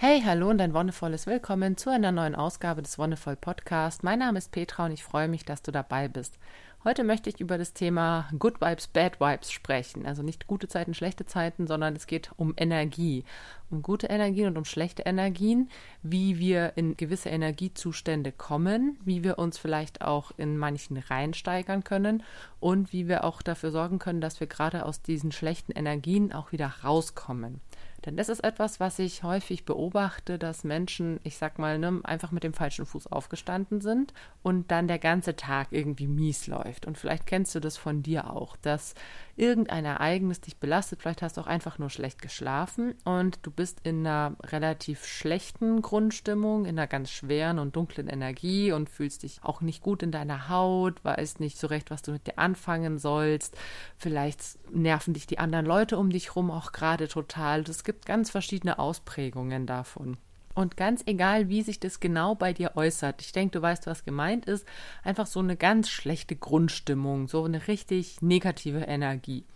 [0.00, 4.04] Hey, hallo und ein wundervolles Willkommen zu einer neuen Ausgabe des Wonderful Podcast.
[4.04, 6.38] Mein Name ist Petra und ich freue mich, dass du dabei bist.
[6.84, 10.06] Heute möchte ich über das Thema Good Vibes, Bad Vibes sprechen.
[10.06, 13.24] Also nicht gute Zeiten, schlechte Zeiten, sondern es geht um Energie.
[13.70, 15.68] Um gute Energien und um schlechte Energien,
[16.04, 22.22] wie wir in gewisse Energiezustände kommen, wie wir uns vielleicht auch in manchen reinsteigern können
[22.60, 26.52] und wie wir auch dafür sorgen können, dass wir gerade aus diesen schlechten Energien auch
[26.52, 27.60] wieder rauskommen.
[28.04, 32.30] Denn das ist etwas, was ich häufig beobachte, dass Menschen, ich sag mal, ne, einfach
[32.30, 36.86] mit dem falschen Fuß aufgestanden sind und dann der ganze Tag irgendwie mies läuft.
[36.86, 38.94] Und vielleicht kennst du das von dir auch, dass
[39.36, 43.80] irgendein Ereignis dich belastet, vielleicht hast du auch einfach nur schlecht geschlafen und du bist
[43.84, 49.40] in einer relativ schlechten Grundstimmung, in einer ganz schweren und dunklen Energie und fühlst dich
[49.42, 52.98] auch nicht gut in deiner Haut, weißt nicht so recht, was du mit dir anfangen
[52.98, 53.56] sollst.
[53.96, 54.40] Vielleicht
[54.72, 57.60] nerven dich die anderen Leute um dich rum auch gerade total.
[57.60, 60.18] Es gibt ganz verschiedene Ausprägungen davon.
[60.54, 64.04] Und ganz egal, wie sich das genau bei dir äußert, ich denke, du weißt, was
[64.04, 64.66] gemeint ist,
[65.02, 69.46] einfach so eine ganz schlechte Grundstimmung, so eine richtig negative Energie.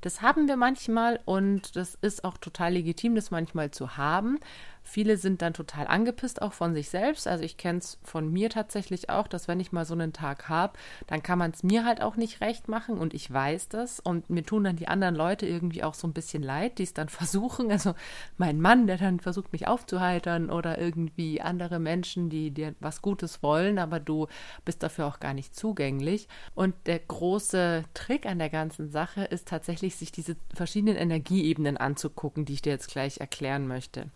[0.00, 4.40] Das haben wir manchmal und das ist auch total legitim, das manchmal zu haben.
[4.84, 7.26] Viele sind dann total angepisst auch von sich selbst.
[7.26, 10.48] Also ich kenne es von mir tatsächlich auch, dass wenn ich mal so einen Tag
[10.48, 10.74] habe,
[11.06, 14.00] dann kann man es mir halt auch nicht recht machen und ich weiß das.
[14.00, 16.94] Und mir tun dann die anderen Leute irgendwie auch so ein bisschen leid, die es
[16.94, 17.70] dann versuchen.
[17.70, 17.94] Also
[18.36, 23.42] mein Mann, der dann versucht, mich aufzuheitern oder irgendwie andere Menschen, die dir was Gutes
[23.42, 24.26] wollen, aber du
[24.64, 26.28] bist dafür auch gar nicht zugänglich.
[26.54, 32.44] Und der große Trick an der ganzen Sache ist tatsächlich, sich diese verschiedenen Energieebenen anzugucken,
[32.44, 34.10] die ich dir jetzt gleich erklären möchte.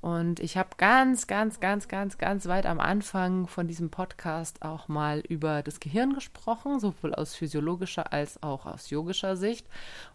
[0.00, 4.88] Und ich habe ganz, ganz, ganz, ganz, ganz weit am Anfang von diesem Podcast auch
[4.88, 9.66] mal über das Gehirn gesprochen, sowohl aus physiologischer als auch aus yogischer Sicht.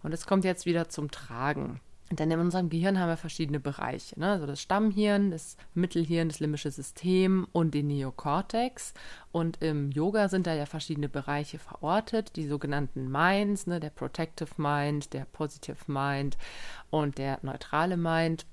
[0.01, 1.81] Und es kommt jetzt wieder zum Tragen.
[2.11, 4.19] Denn in unserem Gehirn haben wir verschiedene Bereiche.
[4.19, 4.31] Ne?
[4.31, 8.93] Also das Stammhirn, das Mittelhirn, das limbische System und den Neokortex.
[9.31, 13.79] Und im Yoga sind da ja verschiedene Bereiche verortet, die sogenannten Minds, ne?
[13.79, 16.37] der Protective Mind, der Positive Mind
[16.89, 18.45] und der neutrale Mind.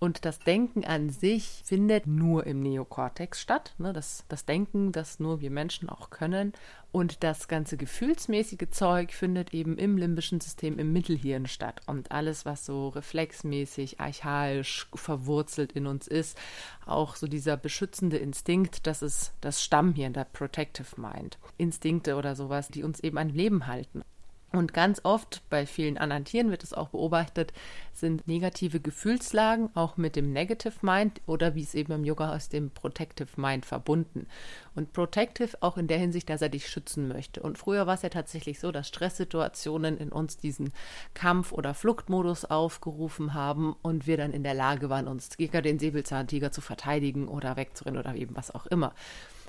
[0.00, 3.74] Und das Denken an sich findet nur im Neokortex statt.
[3.78, 3.92] Ne?
[3.92, 6.52] Das, das Denken, das nur wir Menschen auch können.
[6.92, 11.80] Und das ganze gefühlsmäßige Zeug findet eben im limbischen System, im Mittelhirn statt.
[11.86, 16.38] Und alles, was so reflexmäßig, archaisch verwurzelt in uns ist,
[16.86, 21.38] auch so dieser beschützende Instinkt, das ist das Stammhirn, der Protective Mind.
[21.56, 24.04] Instinkte oder sowas, die uns eben an Leben halten.
[24.50, 27.52] Und ganz oft, bei vielen anderen Tieren wird es auch beobachtet,
[27.92, 32.48] sind negative Gefühlslagen auch mit dem Negative Mind oder wie es eben im Yoga aus
[32.48, 34.26] dem Protective Mind verbunden.
[34.74, 37.42] Und Protective auch in der Hinsicht, dass er dich schützen möchte.
[37.42, 40.72] Und früher war es ja tatsächlich so, dass Stresssituationen in uns diesen
[41.12, 45.78] Kampf- oder Fluchtmodus aufgerufen haben und wir dann in der Lage waren, uns gegen den
[45.78, 48.94] Säbelzahntiger zu verteidigen oder wegzurennen oder eben was auch immer.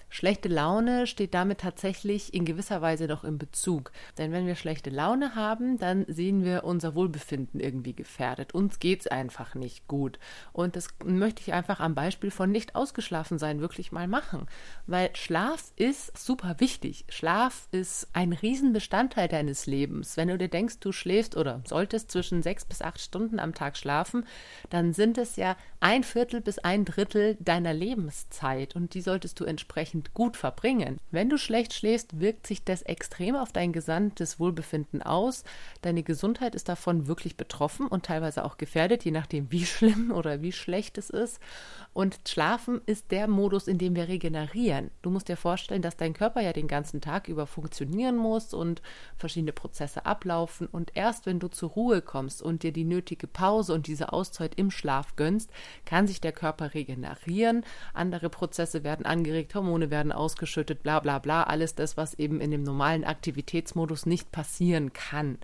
[0.09, 3.91] Schlechte Laune steht damit tatsächlich in gewisser Weise noch im Bezug.
[4.17, 8.53] Denn wenn wir schlechte Laune haben, dann sehen wir unser Wohlbefinden irgendwie gefährdet.
[8.53, 10.17] Uns geht's einfach nicht gut.
[10.51, 14.47] Und das möchte ich einfach am Beispiel von nicht ausgeschlafen sein wirklich mal machen.
[14.87, 17.05] Weil Schlaf ist super wichtig.
[17.09, 20.17] Schlaf ist ein Riesenbestandteil deines Lebens.
[20.17, 23.77] Wenn du dir denkst, du schläfst oder solltest zwischen sechs bis acht Stunden am Tag
[23.77, 24.25] schlafen,
[24.71, 28.75] dann sind es ja ein Viertel bis ein Drittel deiner Lebenszeit.
[28.75, 30.97] Und die solltest du entsprechend entsprechend gut verbringen.
[31.11, 35.43] Wenn du schlecht schläfst, wirkt sich das extrem auf dein gesamtes Wohlbefinden aus.
[35.81, 40.41] Deine Gesundheit ist davon wirklich betroffen und teilweise auch gefährdet, je nachdem, wie schlimm oder
[40.41, 41.39] wie schlecht es ist.
[41.93, 44.91] Und Schlafen ist der Modus, in dem wir regenerieren.
[45.01, 48.81] Du musst dir vorstellen, dass dein Körper ja den ganzen Tag über funktionieren muss und
[49.17, 50.67] verschiedene Prozesse ablaufen.
[50.67, 54.55] Und erst wenn du zur Ruhe kommst und dir die nötige Pause und diese Auszeit
[54.55, 55.51] im Schlaf gönnst,
[55.85, 57.65] kann sich der Körper regenerieren.
[57.93, 62.51] Andere Prozesse werden angeregt, Hormone werden ausgeschüttet, bla bla bla, alles das, was eben in
[62.51, 65.37] dem normalen Aktivitätsmodus nicht passieren kann.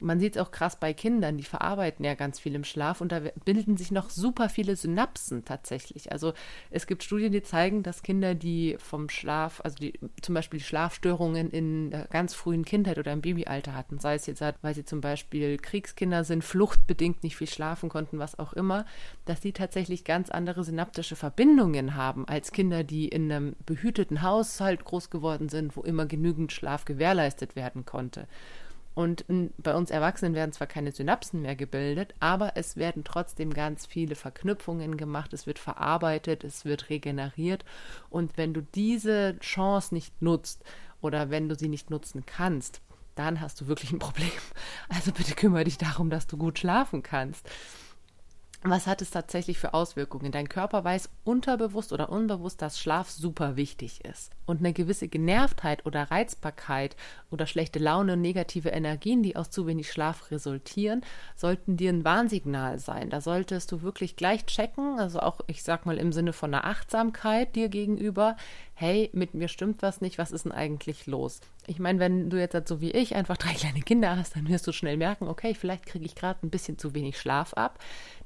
[0.00, 3.10] Man sieht es auch krass bei Kindern, die verarbeiten ja ganz viel im Schlaf und
[3.10, 6.12] da bilden sich noch super viele Synapsen tatsächlich.
[6.12, 6.34] Also
[6.70, 11.50] es gibt Studien, die zeigen, dass Kinder, die vom Schlaf, also die zum Beispiel Schlafstörungen
[11.50, 15.00] in der ganz frühen Kindheit oder im Babyalter hatten, sei es jetzt, weil sie zum
[15.00, 18.86] Beispiel Kriegskinder sind, fluchtbedingt nicht viel schlafen konnten, was auch immer,
[19.24, 24.84] dass die tatsächlich ganz andere synaptische Verbindungen haben als Kinder, die in einem behüteten Haushalt
[24.84, 28.26] groß geworden sind, wo immer genügend Schlaf gewährleistet werden konnte.
[28.98, 29.26] Und
[29.58, 34.16] bei uns Erwachsenen werden zwar keine Synapsen mehr gebildet, aber es werden trotzdem ganz viele
[34.16, 37.64] Verknüpfungen gemacht, es wird verarbeitet, es wird regeneriert.
[38.10, 40.64] Und wenn du diese Chance nicht nutzt
[41.00, 42.80] oder wenn du sie nicht nutzen kannst,
[43.14, 44.32] dann hast du wirklich ein Problem.
[44.88, 47.48] Also bitte kümmere dich darum, dass du gut schlafen kannst.
[48.62, 50.32] Was hat es tatsächlich für Auswirkungen?
[50.32, 54.32] Dein Körper weiß unterbewusst oder unbewusst, dass Schlaf super wichtig ist.
[54.46, 56.96] Und eine gewisse Genervtheit oder Reizbarkeit
[57.30, 61.02] oder schlechte Laune und negative Energien, die aus zu wenig Schlaf resultieren,
[61.36, 63.10] sollten dir ein Warnsignal sein.
[63.10, 66.64] Da solltest du wirklich gleich checken, also auch, ich sag mal, im Sinne von einer
[66.64, 68.36] Achtsamkeit dir gegenüber,
[68.74, 71.40] hey, mit mir stimmt was nicht, was ist denn eigentlich los?
[71.66, 74.66] Ich meine, wenn du jetzt so wie ich einfach drei kleine Kinder hast, dann wirst
[74.66, 77.78] du schnell merken, okay, vielleicht kriege ich gerade ein bisschen zu wenig Schlaf ab.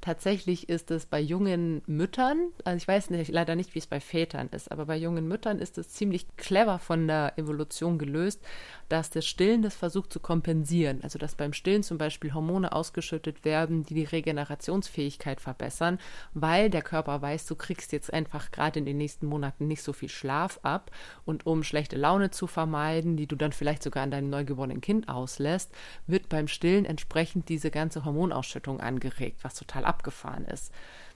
[0.03, 4.01] Tatsächlich ist es bei jungen Müttern, also ich weiß nicht, leider nicht, wie es bei
[4.01, 8.43] Vätern ist, aber bei jungen Müttern ist es ziemlich clever von der Evolution gelöst,
[8.89, 11.05] dass das Stillen das versucht zu kompensieren.
[11.05, 16.01] Also dass beim Stillen zum Beispiel Hormone ausgeschüttet werden, die die Regenerationsfähigkeit verbessern,
[16.35, 19.93] weil der Körper weiß, du kriegst jetzt einfach gerade in den nächsten Monaten nicht so
[19.93, 20.91] viel Schlaf ab
[21.25, 25.09] und um schlechte Laune zu vermeiden, die du dann vielleicht sogar an deinem neugeborenen Kind
[25.09, 25.71] auslässt,
[26.09, 30.73] wird beim Stillen entsprechend diese ganze Hormonausschüttung angeregt, was total abgefahren ist.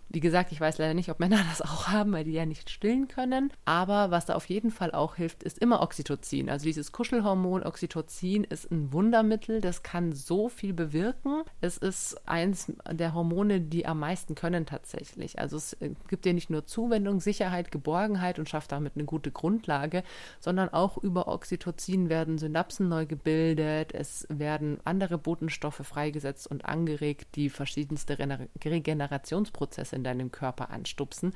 [0.08, 2.70] Wie gesagt, ich weiß leider nicht, ob Männer das auch haben, weil die ja nicht
[2.70, 3.52] stillen können.
[3.64, 6.48] Aber was da auf jeden Fall auch hilft, ist immer Oxytocin.
[6.48, 9.60] Also dieses Kuschelhormon Oxytocin ist ein Wundermittel.
[9.60, 11.42] Das kann so viel bewirken.
[11.60, 15.38] Es ist eins der Hormone, die am meisten können tatsächlich.
[15.38, 15.76] Also es
[16.08, 20.02] gibt dir nicht nur Zuwendung, Sicherheit, Geborgenheit und schafft damit eine gute Grundlage,
[20.40, 23.92] sondern auch über Oxytocin werden Synapsen neu gebildet.
[23.92, 28.18] Es werden andere Botenstoffe freigesetzt und angeregt, die verschiedenste
[28.64, 31.34] Regenerationsprozesse in deinem Körper anstupsen.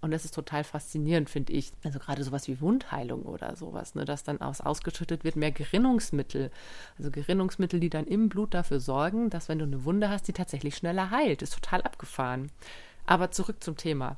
[0.00, 1.72] Und das ist total faszinierend, finde ich.
[1.84, 6.50] Also gerade sowas wie Wundheilung oder sowas, ne, dass dann aus, ausgeschüttet wird mehr Gerinnungsmittel.
[6.98, 10.32] Also Gerinnungsmittel, die dann im Blut dafür sorgen, dass wenn du eine Wunde hast, die
[10.32, 11.42] tatsächlich schneller heilt.
[11.42, 12.50] Ist total abgefahren.
[13.06, 14.16] Aber zurück zum Thema.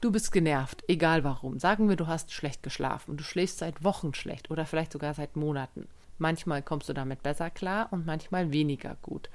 [0.00, 1.58] Du bist genervt, egal warum.
[1.58, 5.14] Sagen wir, du hast schlecht geschlafen und du schläfst seit Wochen schlecht oder vielleicht sogar
[5.14, 5.88] seit Monaten.
[6.18, 9.30] Manchmal kommst du damit besser klar und manchmal weniger gut.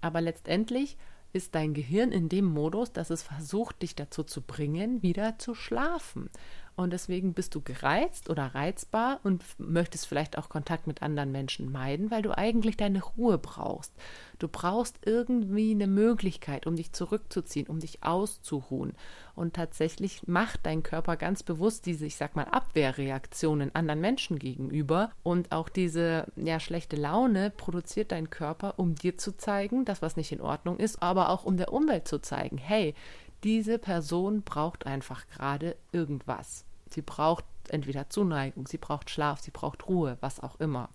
[0.00, 0.96] Aber letztendlich
[1.32, 5.54] ist dein Gehirn in dem Modus, dass es versucht, dich dazu zu bringen, wieder zu
[5.54, 6.30] schlafen.
[6.74, 11.70] Und deswegen bist du gereizt oder reizbar und möchtest vielleicht auch Kontakt mit anderen Menschen
[11.70, 13.92] meiden, weil du eigentlich deine Ruhe brauchst.
[14.38, 18.94] Du brauchst irgendwie eine Möglichkeit, um dich zurückzuziehen, um dich auszuruhen.
[19.34, 25.10] Und tatsächlich macht dein Körper ganz bewusst diese, ich sag mal, Abwehrreaktionen anderen Menschen gegenüber.
[25.22, 30.16] Und auch diese ja, schlechte Laune produziert dein Körper, um dir zu zeigen, dass was
[30.16, 32.94] nicht in Ordnung ist, aber auch um der Umwelt zu zeigen, hey,
[33.44, 36.64] diese Person braucht einfach gerade irgendwas.
[36.88, 40.88] Sie braucht entweder Zuneigung, sie braucht Schlaf, sie braucht Ruhe, was auch immer.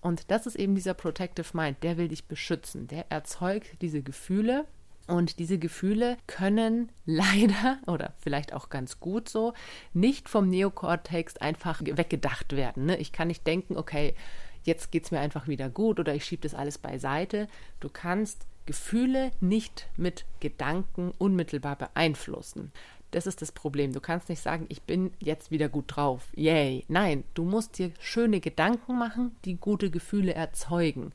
[0.00, 4.66] Und das ist eben dieser Protective Mind, der will dich beschützen, der erzeugt diese Gefühle
[5.06, 9.54] und diese Gefühle können leider oder vielleicht auch ganz gut so
[9.92, 12.86] nicht vom Neokortex einfach weggedacht werden.
[12.86, 12.96] Ne?
[12.98, 14.14] Ich kann nicht denken, okay,
[14.64, 17.48] jetzt geht es mir einfach wieder gut oder ich schiebe das alles beiseite.
[17.80, 22.72] Du kannst Gefühle nicht mit Gedanken unmittelbar beeinflussen.
[23.10, 23.92] Das ist das Problem.
[23.92, 26.28] Du kannst nicht sagen, ich bin jetzt wieder gut drauf.
[26.34, 26.84] Yay.
[26.88, 31.12] Nein, du musst dir schöne Gedanken machen, die gute Gefühle erzeugen.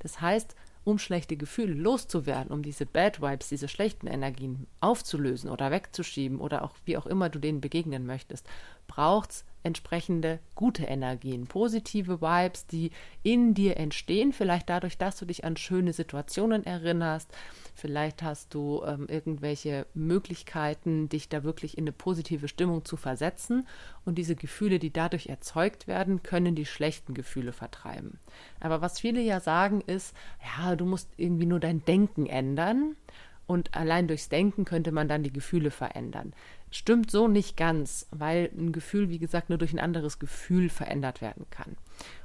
[0.00, 0.54] Das heißt,
[0.84, 6.62] um schlechte Gefühle loszuwerden, um diese Bad Vibes, diese schlechten Energien aufzulösen oder wegzuschieben oder
[6.62, 8.46] auch wie auch immer du denen begegnen möchtest,
[8.88, 12.90] braucht es entsprechende gute Energien, positive Vibes, die
[13.22, 17.30] in dir entstehen, vielleicht dadurch, dass du dich an schöne Situationen erinnerst,
[17.74, 23.66] vielleicht hast du ähm, irgendwelche Möglichkeiten, dich da wirklich in eine positive Stimmung zu versetzen
[24.04, 28.18] und diese Gefühle, die dadurch erzeugt werden, können die schlechten Gefühle vertreiben.
[28.60, 30.14] Aber was viele ja sagen ist,
[30.56, 32.96] ja, du musst irgendwie nur dein Denken ändern
[33.48, 36.34] und allein durchs Denken könnte man dann die Gefühle verändern.
[36.70, 41.22] Stimmt so nicht ganz, weil ein Gefühl, wie gesagt, nur durch ein anderes Gefühl verändert
[41.22, 41.76] werden kann.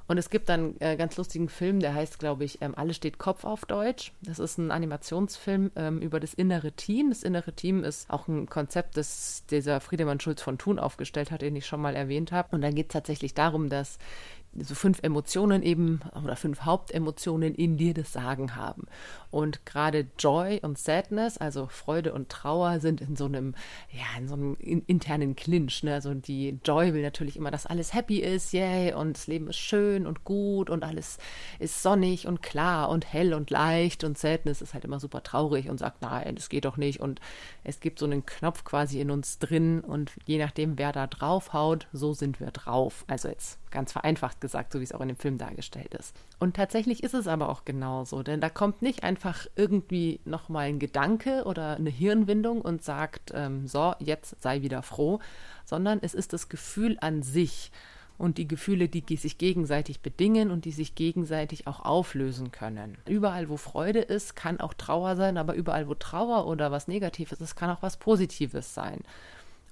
[0.05, 2.97] Und es gibt dann einen äh, ganz lustigen Film, der heißt, glaube ich, ähm, Alles
[2.97, 4.12] steht Kopf auf Deutsch.
[4.21, 7.09] Das ist ein Animationsfilm ähm, über das innere Team.
[7.09, 11.41] Das innere Team ist auch ein Konzept, das dieser Friedemann Schulz von Thun aufgestellt hat,
[11.41, 12.50] den ich schon mal erwähnt habe.
[12.51, 13.97] Und dann geht es tatsächlich darum, dass
[14.60, 18.86] so fünf Emotionen eben oder fünf Hauptemotionen in dir das Sagen haben.
[19.31, 23.55] Und gerade Joy und Sadness, also Freude und Trauer, sind in so einem,
[23.91, 25.81] ja, in so einem internen Clinch.
[25.81, 25.95] Ne?
[25.95, 29.57] Also die Joy will natürlich immer, dass alles happy ist, yay, und das Leben ist
[29.57, 31.17] schön und gut und alles
[31.57, 34.03] ist sonnig und klar und hell und leicht.
[34.03, 37.00] Und Sadness ist halt immer super traurig und sagt, nein, das geht doch nicht.
[37.00, 37.19] Und
[37.63, 41.88] es gibt so einen Knopf quasi in uns drin und je nachdem, wer da draufhaut,
[41.91, 43.03] so sind wir drauf.
[43.07, 46.15] Also jetzt ganz vereinfacht gesagt, so wie es auch in dem Film dargestellt ist.
[46.39, 50.80] Und tatsächlich ist es aber auch genauso, denn da kommt nicht einfach irgendwie nochmal ein
[50.80, 55.20] Gedanke oder eine Hirnwindung und sagt, ähm, so, jetzt sei wieder froh,
[55.65, 57.72] sondern es ist das Gefühl an sich.
[58.20, 62.98] und die Gefühle, die sich gegenseitig bedingen und die sich gegenseitig auch auflösen können.
[63.08, 67.42] Überall, wo Freude ist, kann auch Trauer sein, aber überall, wo Trauer oder was Negatives
[67.42, 69.01] ist, kann auch was Positives sein.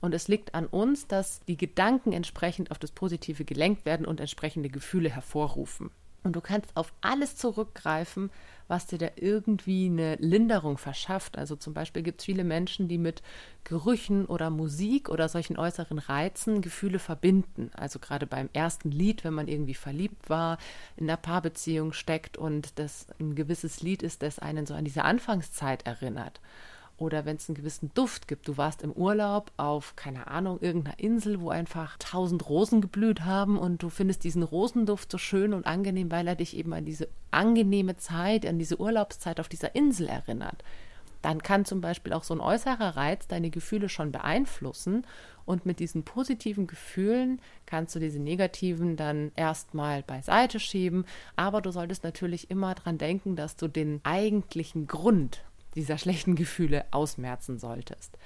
[0.01, 4.19] Und es liegt an uns, dass die Gedanken entsprechend auf das Positive gelenkt werden und
[4.19, 5.91] entsprechende Gefühle hervorrufen.
[6.23, 8.29] Und du kannst auf alles zurückgreifen,
[8.67, 11.37] was dir da irgendwie eine Linderung verschafft.
[11.37, 13.23] Also zum Beispiel gibt es viele Menschen, die mit
[13.63, 17.71] Gerüchen oder Musik oder solchen äußeren Reizen Gefühle verbinden.
[17.73, 20.57] Also gerade beim ersten Lied, wenn man irgendwie verliebt war,
[20.95, 25.03] in einer Paarbeziehung steckt und das ein gewisses Lied ist, das einen so an diese
[25.03, 26.39] Anfangszeit erinnert
[27.01, 28.47] oder wenn es einen gewissen Duft gibt.
[28.47, 33.57] Du warst im Urlaub auf, keine Ahnung, irgendeiner Insel, wo einfach tausend Rosen geblüht haben
[33.57, 37.09] und du findest diesen Rosenduft so schön und angenehm, weil er dich eben an diese
[37.31, 40.63] angenehme Zeit, an diese Urlaubszeit auf dieser Insel erinnert.
[41.21, 45.05] Dann kann zum Beispiel auch so ein äußerer Reiz deine Gefühle schon beeinflussen
[45.45, 51.05] und mit diesen positiven Gefühlen kannst du diese negativen dann erstmal beiseite schieben.
[51.35, 55.43] Aber du solltest natürlich immer dran denken, dass du den eigentlichen Grund
[55.75, 58.17] dieser schlechten Gefühle ausmerzen solltest.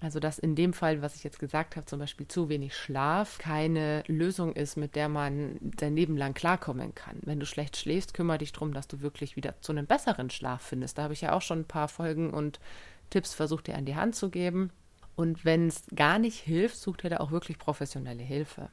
[0.00, 3.38] Also dass in dem Fall, was ich jetzt gesagt habe, zum Beispiel zu wenig Schlaf,
[3.38, 7.16] keine Lösung ist, mit der man sein Leben lang klarkommen kann.
[7.22, 10.62] Wenn du schlecht schläfst, kümmere dich darum, dass du wirklich wieder zu einem besseren Schlaf
[10.62, 10.98] findest.
[10.98, 12.60] Da habe ich ja auch schon ein paar Folgen und
[13.10, 14.70] Tipps versucht dir an die Hand zu geben.
[15.16, 18.68] Und wenn es gar nicht hilft, such dir da auch wirklich professionelle Hilfe.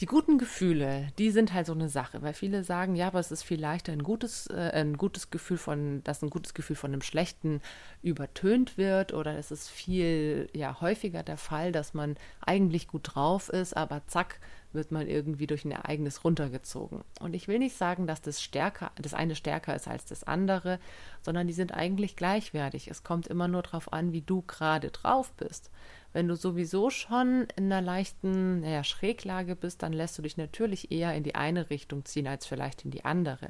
[0.00, 3.30] Die guten Gefühle, die sind halt so eine Sache, weil viele sagen, ja, aber es
[3.30, 6.92] ist viel leichter, ein gutes, äh, ein gutes Gefühl von, dass ein gutes Gefühl von
[6.92, 7.60] einem schlechten
[8.02, 13.48] übertönt wird oder es ist viel ja häufiger der Fall, dass man eigentlich gut drauf
[13.50, 14.40] ist, aber zack,
[14.72, 17.04] wird man irgendwie durch ein Ereignis runtergezogen.
[17.20, 20.80] Und ich will nicht sagen, dass das stärker, das eine stärker ist als das andere,
[21.22, 22.88] sondern die sind eigentlich gleichwertig.
[22.88, 25.70] Es kommt immer nur darauf an, wie du gerade drauf bist.
[26.14, 30.92] Wenn du sowieso schon in einer leichten naja, Schräglage bist, dann lässt du dich natürlich
[30.92, 33.48] eher in die eine Richtung ziehen als vielleicht in die andere.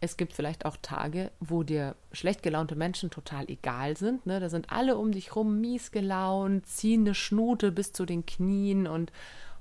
[0.00, 4.24] Es gibt vielleicht auch Tage, wo dir schlecht gelaunte Menschen total egal sind.
[4.24, 4.38] Ne?
[4.38, 8.86] Da sind alle um dich rum mies gelaunt, ziehen eine Schnute bis zu den Knien
[8.86, 9.10] und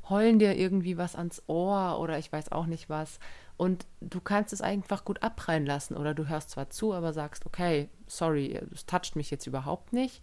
[0.08, 3.20] heulen dir irgendwie was ans Ohr oder ich weiß auch nicht was.
[3.58, 7.48] Und du kannst es einfach gut abprallen lassen oder du hörst zwar zu, aber sagst,
[7.48, 10.22] okay, sorry, es toucht mich jetzt überhaupt nicht.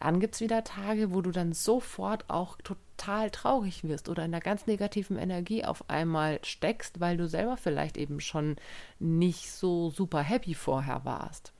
[0.00, 4.32] Dann gibt es wieder Tage, wo du dann sofort auch total traurig wirst oder in
[4.32, 8.56] einer ganz negativen Energie auf einmal steckst, weil du selber vielleicht eben schon
[8.98, 11.52] nicht so super happy vorher warst.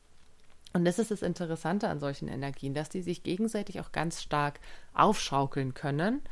[0.72, 4.60] Und das ist das Interessante an solchen Energien, dass die sich gegenseitig auch ganz stark
[4.94, 6.22] aufschaukeln können.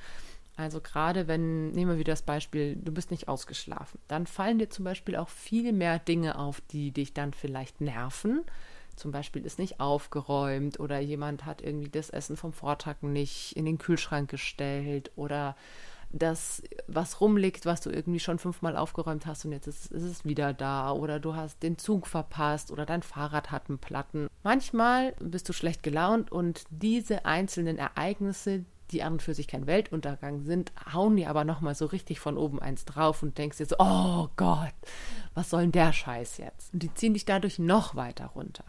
[0.56, 4.70] Also gerade wenn, nehmen wir wieder das Beispiel, du bist nicht ausgeschlafen, dann fallen dir
[4.70, 8.44] zum Beispiel auch viel mehr Dinge auf, die dich dann vielleicht nerven
[8.98, 13.64] zum Beispiel ist nicht aufgeräumt oder jemand hat irgendwie das Essen vom Vortag nicht in
[13.64, 15.56] den Kühlschrank gestellt oder
[16.10, 20.24] das, was rumliegt, was du irgendwie schon fünfmal aufgeräumt hast und jetzt ist, ist, es
[20.24, 24.28] wieder da oder du hast den Zug verpasst oder dein Fahrrad hat einen Platten.
[24.42, 29.66] Manchmal bist du schlecht gelaunt und diese einzelnen Ereignisse, die an und für sich kein
[29.66, 33.66] Weltuntergang sind, hauen dir aber nochmal so richtig von oben eins drauf und denkst dir
[33.66, 34.74] so, oh Gott,
[35.34, 36.72] was soll denn der Scheiß jetzt?
[36.72, 38.64] Und die ziehen dich dadurch noch weiter runter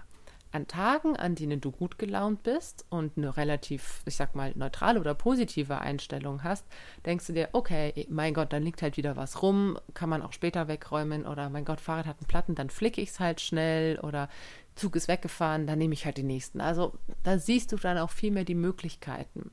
[0.52, 5.00] an Tagen, an denen du gut gelaunt bist und eine relativ, ich sag mal, neutrale
[5.00, 6.66] oder positive Einstellung hast,
[7.06, 10.34] denkst du dir, okay, mein Gott, dann liegt halt wieder was rum, kann man auch
[10.34, 14.00] später wegräumen oder mein Gott, Fahrrad hat einen Platten, dann flicke ich es halt schnell
[14.00, 14.30] oder
[14.76, 16.62] Zug ist weggefahren, dann nehme ich halt den nächsten.
[16.62, 19.52] Also da siehst du dann auch viel mehr die Möglichkeiten.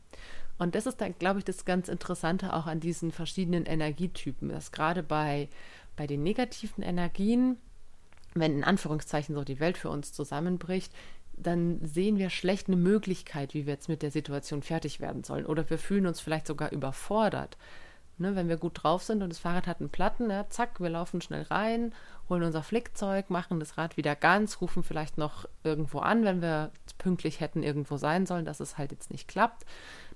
[0.58, 4.72] Und das ist dann, glaube ich, das ganz Interessante auch an diesen verschiedenen Energietypen, dass
[4.72, 5.48] gerade bei,
[5.96, 7.58] bei den negativen Energien
[8.40, 10.92] wenn in Anführungszeichen so die Welt für uns zusammenbricht,
[11.36, 15.46] dann sehen wir schlecht eine Möglichkeit, wie wir jetzt mit der Situation fertig werden sollen.
[15.46, 17.56] Oder wir fühlen uns vielleicht sogar überfordert.
[18.18, 20.88] Ne, wenn wir gut drauf sind und das Fahrrad hat einen Platten, ja, zack, wir
[20.88, 21.92] laufen schnell rein,
[22.30, 26.70] holen unser Flickzeug, machen das Rad wieder ganz, rufen vielleicht noch irgendwo an, wenn wir
[26.96, 29.66] pünktlich hätten irgendwo sein sollen, dass es halt jetzt nicht klappt.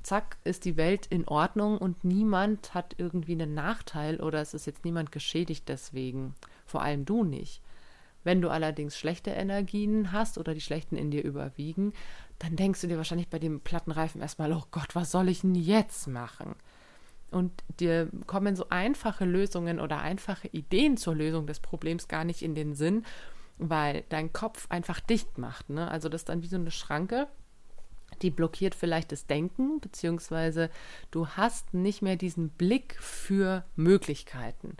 [0.03, 4.65] Zack, ist die Welt in Ordnung und niemand hat irgendwie einen Nachteil oder es ist
[4.65, 6.35] jetzt niemand geschädigt deswegen.
[6.65, 7.61] Vor allem du nicht.
[8.23, 11.93] Wenn du allerdings schlechte Energien hast oder die schlechten in dir überwiegen,
[12.39, 15.55] dann denkst du dir wahrscheinlich bei dem Plattenreifen erstmal, oh Gott, was soll ich denn
[15.55, 16.55] jetzt machen?
[17.31, 22.43] Und dir kommen so einfache Lösungen oder einfache Ideen zur Lösung des Problems gar nicht
[22.43, 23.05] in den Sinn,
[23.59, 25.71] weil dein Kopf einfach dicht macht.
[25.71, 25.89] Ne?
[25.91, 27.29] Also das ist dann wie so eine Schranke,
[28.23, 30.71] die blockiert vielleicht das Denken, beziehungsweise
[31.11, 34.77] du hast nicht mehr diesen Blick für Möglichkeiten.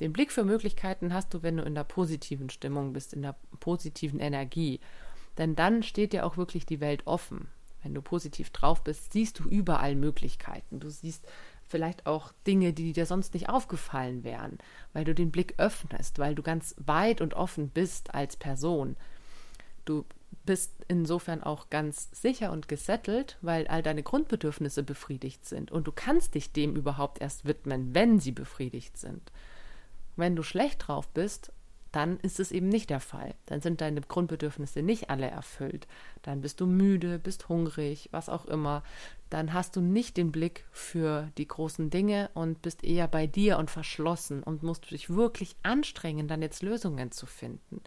[0.00, 3.36] Den Blick für Möglichkeiten hast du, wenn du in der positiven Stimmung bist, in der
[3.60, 4.80] positiven Energie.
[5.38, 7.48] Denn dann steht dir auch wirklich die Welt offen.
[7.82, 10.80] Wenn du positiv drauf bist, siehst du überall Möglichkeiten.
[10.80, 11.26] Du siehst
[11.62, 14.58] vielleicht auch Dinge, die dir sonst nicht aufgefallen wären,
[14.92, 18.96] weil du den Blick öffnest, weil du ganz weit und offen bist als Person.
[19.84, 20.04] Du
[20.46, 25.92] bist insofern auch ganz sicher und gesettelt, weil all deine Grundbedürfnisse befriedigt sind und du
[25.92, 29.30] kannst dich dem überhaupt erst widmen, wenn sie befriedigt sind.
[30.16, 31.52] Wenn du schlecht drauf bist,
[31.94, 33.34] dann ist es eben nicht der Fall.
[33.46, 35.86] Dann sind deine Grundbedürfnisse nicht alle erfüllt.
[36.22, 38.82] Dann bist du müde, bist hungrig, was auch immer.
[39.30, 43.58] Dann hast du nicht den Blick für die großen Dinge und bist eher bei dir
[43.58, 47.80] und verschlossen und musst dich wirklich anstrengen, dann jetzt Lösungen zu finden.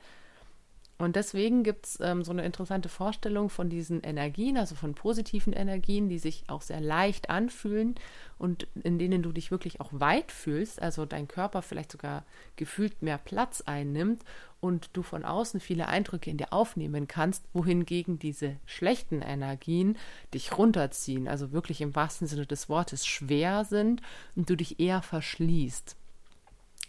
[0.99, 5.53] Und deswegen gibt es ähm, so eine interessante Vorstellung von diesen Energien, also von positiven
[5.53, 7.95] Energien, die sich auch sehr leicht anfühlen
[8.39, 12.25] und in denen du dich wirklich auch weit fühlst, also dein Körper vielleicht sogar
[12.55, 14.23] gefühlt mehr Platz einnimmt
[14.59, 19.97] und du von außen viele Eindrücke in dir aufnehmen kannst, wohingegen diese schlechten Energien
[20.33, 24.01] dich runterziehen, also wirklich im wahrsten Sinne des Wortes schwer sind
[24.35, 25.95] und du dich eher verschließt.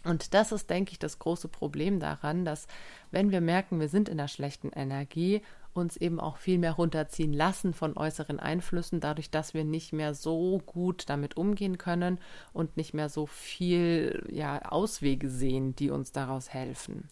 [0.03, 2.67] Und das ist, denke ich, das große Problem daran, dass
[3.11, 5.41] wenn wir merken, wir sind in der schlechten Energie,
[5.73, 10.13] uns eben auch viel mehr runterziehen lassen von äußeren Einflüssen, dadurch, dass wir nicht mehr
[10.13, 12.19] so gut damit umgehen können
[12.53, 17.07] und nicht mehr so viel ja, Auswege sehen, die uns daraus helfen.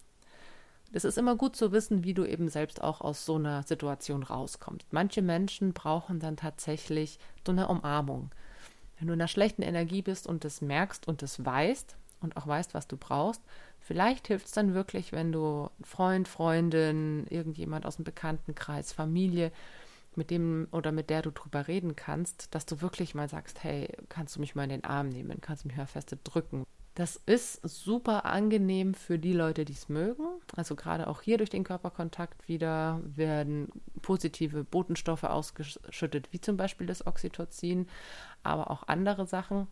[0.90, 4.22] Es ist immer gut zu wissen, wie du eben selbst auch aus so einer Situation
[4.22, 4.90] rauskommst.
[4.90, 8.30] Manche Menschen brauchen dann tatsächlich so eine Umarmung.
[8.98, 12.46] Wenn du in einer schlechten Energie bist und das merkst und das weißt, und auch
[12.46, 13.42] weißt, was du brauchst.
[13.80, 19.52] Vielleicht hilft es dann wirklich, wenn du Freund, Freundin, irgendjemand aus dem Bekanntenkreis, Familie,
[20.14, 23.88] mit dem oder mit der du drüber reden kannst, dass du wirklich mal sagst, hey,
[24.08, 26.64] kannst du mich mal in den Arm nehmen, kannst du mich mal feste drücken.
[26.98, 30.24] Das ist super angenehm für die Leute, die es mögen.
[30.56, 33.68] Also gerade auch hier durch den Körperkontakt wieder werden
[34.02, 37.86] positive Botenstoffe ausgeschüttet, wie zum Beispiel das Oxytocin,
[38.42, 39.68] aber auch andere Sachen.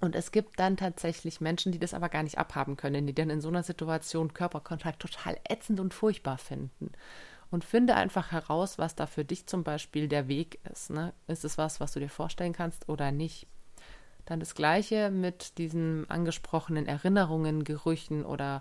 [0.00, 3.30] Und es gibt dann tatsächlich Menschen, die das aber gar nicht abhaben können, die dann
[3.30, 6.92] in so einer Situation Körperkontakt total ätzend und furchtbar finden.
[7.50, 10.90] Und finde einfach heraus, was da für dich zum Beispiel der Weg ist.
[10.90, 11.14] Ne?
[11.26, 13.46] Ist es was, was du dir vorstellen kannst oder nicht?
[14.26, 18.60] Dann das Gleiche mit diesen angesprochenen Erinnerungen, Gerüchen oder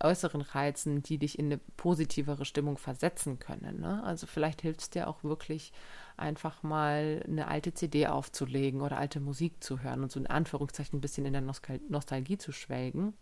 [0.00, 3.80] äußeren Reizen, die dich in eine positivere Stimmung versetzen können.
[3.80, 4.02] Ne?
[4.04, 5.72] Also vielleicht hilft es dir auch wirklich
[6.16, 10.98] einfach mal eine alte CD aufzulegen oder alte Musik zu hören und so in Anführungszeichen
[10.98, 13.14] ein bisschen in der Nostal Nostalgie zu schwelgen.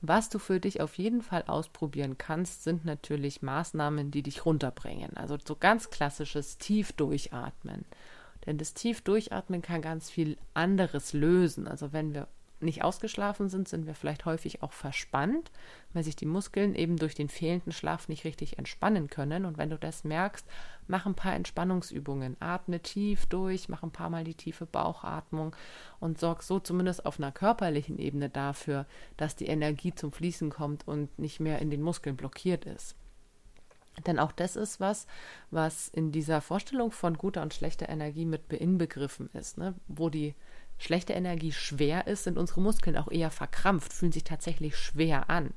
[0.00, 5.16] Was du für dich auf jeden Fall ausprobieren kannst, sind natürlich Maßnahmen, die dich runterbringen.
[5.16, 7.86] Also so ganz klassisches tief durchatmen.
[8.44, 11.66] Denn das tief durchatmen kann ganz viel anderes lösen.
[11.66, 12.28] Also wenn wir
[12.60, 15.50] nicht ausgeschlafen sind, sind wir vielleicht häufig auch verspannt,
[15.92, 19.44] weil sich die Muskeln eben durch den fehlenden Schlaf nicht richtig entspannen können.
[19.44, 20.46] Und wenn du das merkst,
[20.86, 25.54] mach ein paar Entspannungsübungen, atme tief durch, mach ein paar Mal die tiefe Bauchatmung
[26.00, 28.86] und sorg so zumindest auf einer körperlichen Ebene dafür,
[29.16, 32.96] dass die Energie zum Fließen kommt und nicht mehr in den Muskeln blockiert ist.
[34.06, 35.06] Denn auch das ist was,
[35.50, 39.74] was in dieser Vorstellung von guter und schlechter Energie mit inbegriffen ist, ne?
[39.86, 40.34] wo die
[40.78, 45.50] schlechte Energie schwer ist, sind unsere Muskeln auch eher verkrampft, fühlen sich tatsächlich schwer an.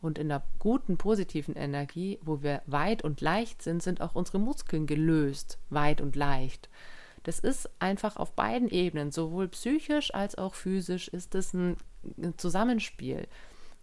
[0.00, 4.38] Und in der guten, positiven Energie, wo wir weit und leicht sind, sind auch unsere
[4.38, 6.68] Muskeln gelöst, weit und leicht.
[7.22, 11.76] Das ist einfach auf beiden Ebenen, sowohl psychisch als auch physisch, ist es ein
[12.36, 13.26] Zusammenspiel.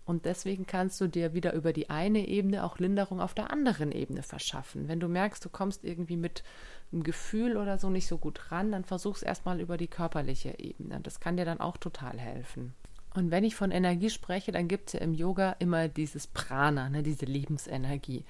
[0.05, 3.91] Und deswegen kannst du dir wieder über die eine Ebene auch Linderung auf der anderen
[3.91, 4.87] Ebene verschaffen.
[4.87, 6.43] Wenn du merkst, du kommst irgendwie mit
[6.91, 10.99] einem Gefühl oder so nicht so gut ran, dann versuch's erstmal über die körperliche Ebene.
[11.01, 12.73] Das kann dir dann auch total helfen.
[13.15, 16.89] Und wenn ich von Energie spreche, dann gibt es ja im Yoga immer dieses Prana,
[16.89, 18.25] ne, diese Lebensenergie.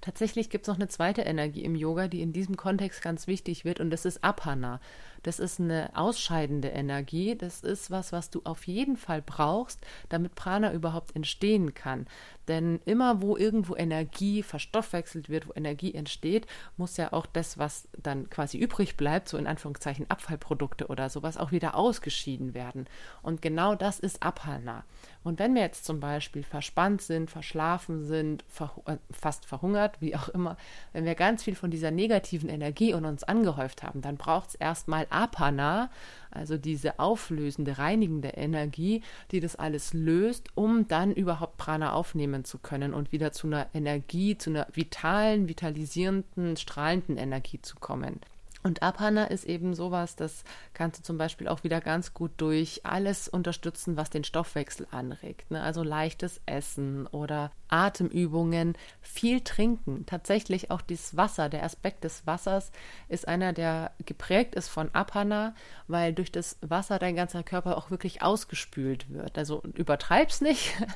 [0.00, 3.64] Tatsächlich gibt es noch eine zweite Energie im Yoga, die in diesem Kontext ganz wichtig
[3.64, 4.80] wird, und das ist Apana.
[5.22, 7.36] Das ist eine ausscheidende Energie.
[7.36, 12.06] Das ist was, was du auf jeden Fall brauchst, damit Prana überhaupt entstehen kann.
[12.48, 16.46] Denn immer, wo irgendwo Energie verstoffwechselt wird, wo Energie entsteht,
[16.78, 21.36] muss ja auch das, was dann quasi übrig bleibt, so in Anführungszeichen Abfallprodukte oder sowas,
[21.36, 22.86] auch wieder ausgeschieden werden.
[23.22, 24.84] Und genau das ist Apana.
[25.24, 30.16] Und wenn wir jetzt zum Beispiel verspannt sind, verschlafen sind, verhu äh, fast verhungert, wie
[30.16, 30.56] auch immer,
[30.94, 34.54] wenn wir ganz viel von dieser negativen Energie in uns angehäuft haben, dann braucht es
[34.54, 35.90] erstmal Apana,
[36.30, 42.58] also diese auflösende, reinigende Energie, die das alles löst, um dann überhaupt Prana aufnehmen zu
[42.58, 48.20] können und wieder zu einer Energie, zu einer vitalen, vitalisierenden, strahlenden Energie zu kommen.
[48.64, 50.42] Und Apana ist eben sowas, das
[50.74, 55.50] kannst du zum Beispiel auch wieder ganz gut durch alles unterstützen, was den Stoffwechsel anregt.
[55.50, 55.62] Ne?
[55.62, 60.04] Also leichtes Essen oder Atemübungen, viel trinken.
[60.06, 62.70] Tatsächlich auch dieses Wasser, der Aspekt des Wassers
[63.08, 65.54] ist einer, der geprägt ist von Apana,
[65.86, 69.38] weil durch das Wasser dein ganzer Körper auch wirklich ausgespült wird.
[69.38, 70.74] Also übertreib's nicht.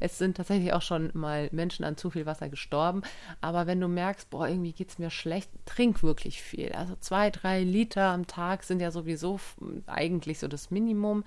[0.00, 3.02] Es sind tatsächlich auch schon mal Menschen an zu viel Wasser gestorben.
[3.40, 6.72] Aber wenn du merkst, boah, irgendwie geht's mir schlecht, trink wirklich viel.
[6.72, 9.40] Also zwei, drei Liter am Tag sind ja sowieso
[9.86, 11.24] eigentlich so das Minimum.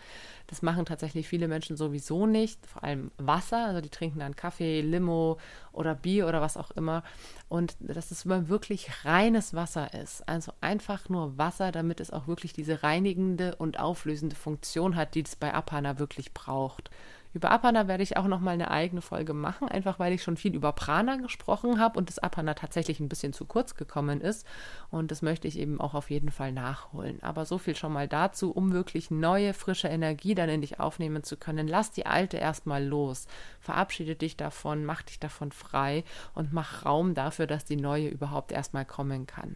[0.47, 2.65] Das machen tatsächlich viele Menschen sowieso nicht.
[2.65, 3.65] Vor allem Wasser.
[3.65, 5.39] Also die trinken dann Kaffee, Limo
[5.71, 7.03] oder Bier oder was auch immer.
[7.49, 10.27] Und dass es wirklich reines Wasser ist.
[10.27, 15.23] Also einfach nur Wasser, damit es auch wirklich diese reinigende und auflösende Funktion hat, die
[15.23, 16.89] es bei Apana wirklich braucht.
[17.33, 20.35] Über Apana werde ich auch noch mal eine eigene Folge machen, einfach weil ich schon
[20.35, 24.45] viel über Prana gesprochen habe und das Apana tatsächlich ein bisschen zu kurz gekommen ist.
[24.89, 27.23] Und das möchte ich eben auch auf jeden Fall nachholen.
[27.23, 31.23] Aber so viel schon mal dazu, um wirklich neue, frische Energie dann in dich aufnehmen
[31.23, 31.67] zu können.
[31.67, 33.27] Lass die alte erstmal los.
[33.61, 38.51] Verabschiede dich davon, mach dich davon frei und mach Raum dafür, dass die neue überhaupt
[38.51, 39.55] erstmal kommen kann.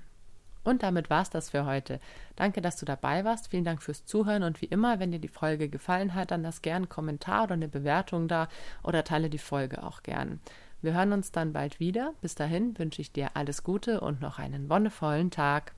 [0.66, 2.02] Und damit war's das für heute.
[2.36, 3.48] Danke, dass du dabei warst.
[3.50, 6.62] Vielen Dank fürs Zuhören und wie immer, wenn dir die Folge gefallen hat, dann lass
[6.62, 8.50] gern einen Kommentar oder eine Bewertung da
[8.84, 10.42] oder teile die Folge auch gern.
[10.82, 12.14] Wir hören uns dann bald wieder.
[12.22, 15.74] Bis dahin wünsche ich dir alles Gute und noch einen wonnevollen Tag.